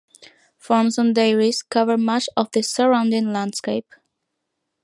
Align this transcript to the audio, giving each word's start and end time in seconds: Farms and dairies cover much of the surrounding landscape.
Farms 0.57 0.97
and 0.97 1.13
dairies 1.13 1.61
cover 1.61 1.95
much 1.95 2.27
of 2.35 2.49
the 2.53 2.63
surrounding 2.63 3.31
landscape. 3.31 3.93